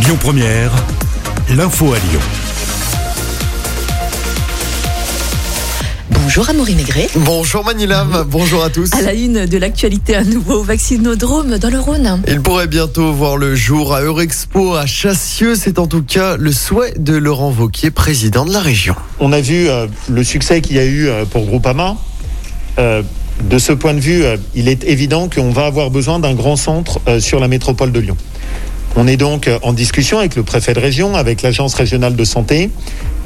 [0.00, 0.70] Lyon Première,
[1.56, 2.20] l'info à Lyon.
[6.10, 7.08] Bonjour Amaury Maigret.
[7.16, 8.92] Bonjour Manilam, bonjour à tous.
[8.94, 12.22] À la une de l'actualité, un nouveau vaccinodrome dans le Rhône.
[12.28, 15.56] Il pourrait bientôt voir le jour à Eurexpo à Chassieux.
[15.56, 18.94] C'est en tout cas le souhait de Laurent Vauquier, président de la région.
[19.20, 21.96] On a vu euh, le succès qu'il y a eu euh, pour Groupama.
[22.78, 23.02] Euh,
[23.44, 26.56] de ce point de vue, euh, il est évident qu'on va avoir besoin d'un grand
[26.56, 28.16] centre euh, sur la métropole de Lyon.
[28.96, 32.24] On est donc euh, en discussion avec le préfet de région, avec l'agence régionale de
[32.24, 32.70] santé,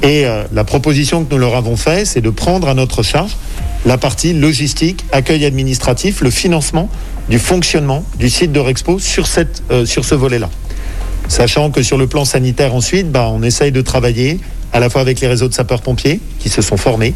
[0.02, 3.36] et euh, la proposition que nous leur avons faite, c'est de prendre à notre charge
[3.84, 6.88] la partie logistique, accueil administratif, le financement
[7.28, 9.26] du fonctionnement du site de Rexpo sur,
[9.70, 10.48] euh, ce volet-là.
[11.28, 14.38] Sachant que sur le plan sanitaire ensuite, bah, on essaye de travailler
[14.72, 17.14] à la fois avec les réseaux de sapeurs-pompiers qui se sont formés,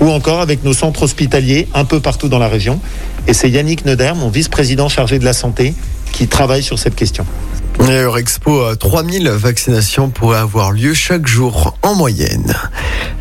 [0.00, 2.80] ou encore avec nos centres hospitaliers un peu partout dans la région.
[3.26, 5.74] Et c'est Yannick Neder, mon vice-président chargé de la santé,
[6.12, 7.26] qui travaille sur cette question.
[7.80, 12.54] Et Eurexpo, euh, 3000 vaccinations pourraient avoir lieu chaque jour en moyenne.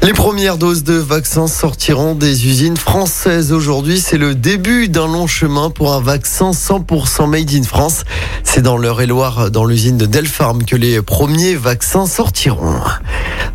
[0.02, 4.00] Les premières doses de vaccins sortiront des usines françaises aujourd'hui.
[4.00, 8.04] C'est le début d'un long chemin pour un vaccin 100% made in France.
[8.44, 12.80] C'est dans l'Eure-et-Loire, dans l'usine de Delpharm, que les premiers vaccins sortiront.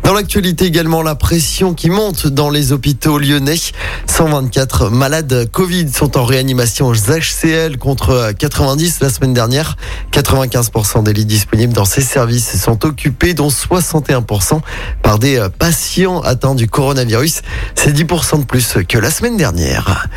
[0.03, 3.59] Dans l'actualité également, la pression qui monte dans les hôpitaux lyonnais.
[4.07, 9.77] 124 malades Covid sont en réanimation aux HCL contre 90 la semaine dernière.
[10.11, 14.61] 95% des lits disponibles dans ces services sont occupés, dont 61%
[15.03, 17.41] par des patients atteints du coronavirus.
[17.75, 20.07] C'est 10% de plus que la semaine dernière.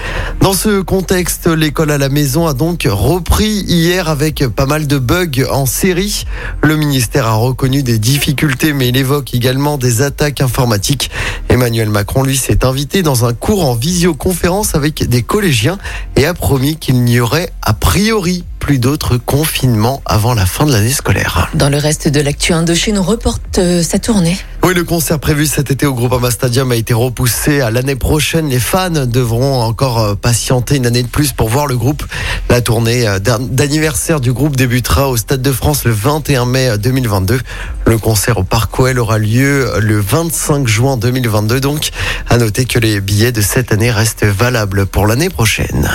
[0.41, 4.99] Dans ce contexte, l'école à la maison a donc repris hier avec pas mal de
[4.99, 6.25] bugs en série.
[6.63, 11.11] Le ministère a reconnu des difficultés, mais il évoque également des attaques informatiques.
[11.49, 15.79] Emmanuel Macron, lui, s'est invité dans un cours en visioconférence avec des collégiens
[16.17, 20.73] et a promis qu'il n'y aurait a priori plus d'autres confinements avant la fin de
[20.73, 21.51] l'année scolaire.
[21.55, 24.37] Dans le reste de l'actu Indochine, reporte euh, sa tournée.
[24.65, 28.49] Oui, le concert prévu cet été au Groupama Stadium a été repoussé à l'année prochaine.
[28.49, 32.05] Les fans devront encore euh, patienter une année de plus pour voir le groupe.
[32.49, 37.41] La tournée euh, d'anniversaire du groupe débutera au Stade de France le 21 mai 2022.
[37.87, 41.59] Le concert au Parc aura lieu le 25 juin 2022.
[41.59, 41.91] Donc,
[42.33, 45.91] à noter que les billets de cette année restent valables pour l'année prochaine.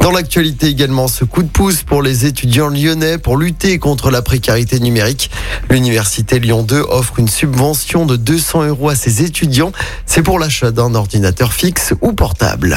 [0.00, 4.20] Dans l'actualité également, ce coup de pouce pour les étudiants lyonnais pour lutter contre la
[4.20, 5.30] précarité numérique.
[5.68, 9.70] L'université Lyon 2 offre une subvention de 200 euros à ses étudiants.
[10.06, 12.76] C'est pour l'achat d'un ordinateur fixe ou portable.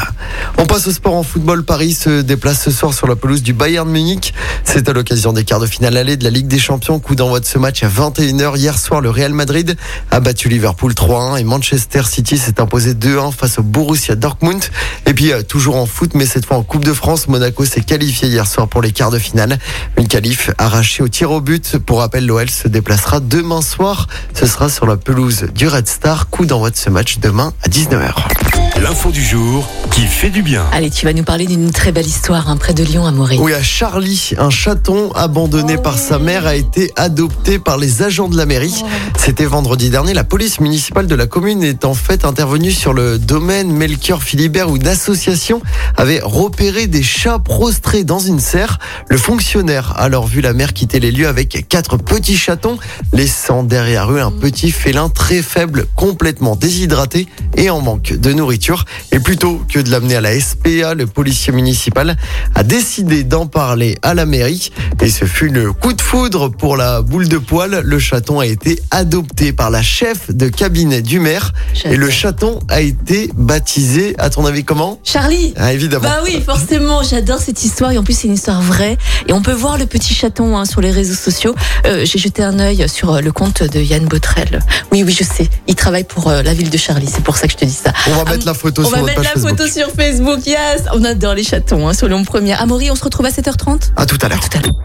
[0.59, 1.63] On passe au sport en football.
[1.63, 4.33] Paris se déplace ce soir sur la pelouse du Bayern Munich.
[4.65, 6.99] C'est à l'occasion des quarts de finale aller de la Ligue des Champions.
[6.99, 8.57] Coup d'envoi de ce match à 21h.
[8.57, 9.77] Hier soir, le Real Madrid
[10.11, 14.63] a battu Liverpool 3-1 et Manchester City s'est imposé 2-1 face au Borussia Dortmund.
[15.05, 18.27] Et puis, toujours en foot, mais cette fois en Coupe de France, Monaco s'est qualifié
[18.27, 19.57] hier soir pour les quarts de finale.
[19.97, 21.77] Une qualif arrachée au tir au but.
[21.77, 24.07] Pour rappel, l'OL se déplacera demain soir.
[24.33, 26.29] Ce sera sur la pelouse du Red Star.
[26.29, 28.72] Coup d'envoi de ce match demain à 19h.
[28.83, 30.65] L'info du jour qui fait du bien.
[30.73, 33.37] Allez, tu vas nous parler d'une très belle histoire hein, près de Lyon, Amaury.
[33.39, 38.27] Oui, à Charlie, un chaton abandonné par sa mère a été adopté par les agents
[38.27, 38.83] de la mairie.
[39.17, 40.13] C'était vendredi dernier.
[40.13, 44.69] La police municipale de la commune est en fait intervenue sur le domaine Melchior Philibert
[44.69, 45.61] où une association
[45.95, 48.79] avait repéré des chats prostrés dans une serre.
[49.07, 52.79] Le fonctionnaire a alors vu la mère quitter les lieux avec quatre petits chatons,
[53.13, 58.72] laissant derrière eux un petit félin très faible, complètement déshydraté et en manque de nourriture.
[59.11, 62.17] Et plutôt que de l'amener à la SPA, le policier municipal
[62.55, 64.71] a décidé d'en parler à la mairie.
[65.01, 67.81] Et ce fut le coup de foudre pour la boule de poil.
[67.83, 71.53] Le chaton a été adopté par la chef de cabinet du maire.
[71.85, 74.99] Et le chaton a été baptisé, à ton avis, comment?
[75.03, 76.03] Charlie Ah, évidemment.
[76.03, 78.97] Bah oui, forcément, j'adore cette histoire et en plus c'est une histoire vraie
[79.27, 81.55] et on peut voir le petit chaton hein, sur les réseaux sociaux.
[81.85, 84.59] Euh, J'ai jeté un œil sur euh, le compte de Yann Botrel.
[84.91, 87.47] Oui, oui, je sais, il travaille pour euh, la ville de Charlie, c'est pour ça
[87.47, 87.91] que je te dis ça.
[88.07, 89.57] On va Ah, mettre la photo on sur va mettre page la Facebook.
[89.57, 92.61] photo sur Facebook, yes On adore les chatons hein, sur Lyon Première.
[92.61, 94.39] Amaury, on se retrouve à 7h30 À tout à l'heure.
[94.49, 94.75] Tout à l'heure.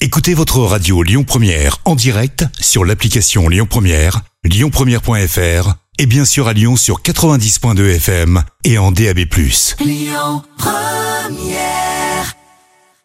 [0.00, 6.46] Écoutez votre radio Lyon Première en direct sur l'application Lyon Première, lyonpremière.fr et bien sûr
[6.46, 9.18] à Lyon sur 90.2 FM et en DAB+.
[9.80, 11.83] Lyon Première